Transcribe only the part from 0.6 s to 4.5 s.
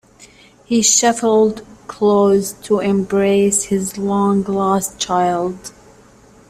He shuffled close to embrace his long